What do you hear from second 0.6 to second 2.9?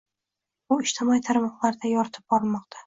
U ijtimoiy tarmoqlarda yoritib borilmoqda.